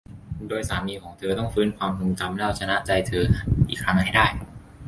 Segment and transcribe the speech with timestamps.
[0.47, 3.23] โดยสามีของเธอต้องฟื้นความทรงจำและเอาชนะใจเธอ
[3.69, 4.25] อีกครั้งให้ได้